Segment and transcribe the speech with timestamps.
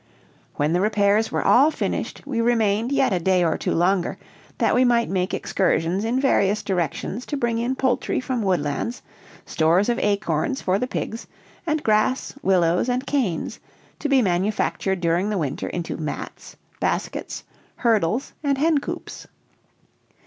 [0.55, 4.17] When the repairs were all finished, we remained yet a day or two longer,
[4.57, 9.03] that we might make excursions in various directions to bring in poultry from Woodlands,
[9.45, 11.27] stores of acorns for the pigs,
[11.67, 13.59] and grass, willows, and canes,
[13.99, 17.43] to be manufactured during the winter into mats, baskets,
[17.75, 19.27] hurdles, and hencoops.